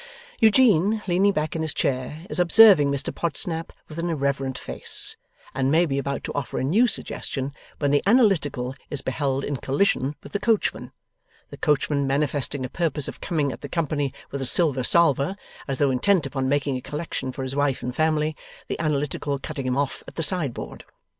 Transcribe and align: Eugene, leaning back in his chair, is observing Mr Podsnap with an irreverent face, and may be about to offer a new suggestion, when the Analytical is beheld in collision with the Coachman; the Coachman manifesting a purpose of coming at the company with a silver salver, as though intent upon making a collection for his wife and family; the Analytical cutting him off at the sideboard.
Eugene, 0.39 1.03
leaning 1.05 1.31
back 1.31 1.55
in 1.55 1.61
his 1.61 1.75
chair, 1.75 2.25
is 2.27 2.39
observing 2.39 2.89
Mr 2.89 3.13
Podsnap 3.13 3.71
with 3.87 3.99
an 3.99 4.09
irreverent 4.09 4.57
face, 4.57 5.15
and 5.53 5.69
may 5.71 5.85
be 5.85 5.99
about 5.99 6.23
to 6.23 6.33
offer 6.33 6.57
a 6.57 6.63
new 6.63 6.87
suggestion, 6.87 7.53
when 7.77 7.91
the 7.91 8.01
Analytical 8.07 8.73
is 8.89 9.03
beheld 9.03 9.43
in 9.43 9.57
collision 9.57 10.15
with 10.23 10.31
the 10.31 10.39
Coachman; 10.39 10.91
the 11.51 11.57
Coachman 11.57 12.07
manifesting 12.07 12.65
a 12.65 12.67
purpose 12.67 13.07
of 13.07 13.21
coming 13.21 13.51
at 13.51 13.61
the 13.61 13.69
company 13.69 14.11
with 14.31 14.41
a 14.41 14.45
silver 14.47 14.81
salver, 14.81 15.35
as 15.67 15.77
though 15.77 15.91
intent 15.91 16.25
upon 16.25 16.49
making 16.49 16.75
a 16.77 16.81
collection 16.81 17.31
for 17.31 17.43
his 17.43 17.55
wife 17.55 17.83
and 17.83 17.95
family; 17.95 18.35
the 18.69 18.79
Analytical 18.79 19.37
cutting 19.37 19.67
him 19.67 19.77
off 19.77 20.01
at 20.07 20.15
the 20.15 20.23
sideboard. 20.23 20.83